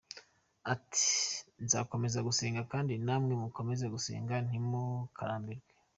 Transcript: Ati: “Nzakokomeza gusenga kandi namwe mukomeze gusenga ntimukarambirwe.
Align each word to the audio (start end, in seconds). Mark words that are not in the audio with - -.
Ati: 0.73 1.11
“Nzakokomeza 1.63 2.19
gusenga 2.27 2.61
kandi 2.71 2.93
namwe 3.05 3.33
mukomeze 3.41 3.85
gusenga 3.93 4.35
ntimukarambirwe. 4.47 5.69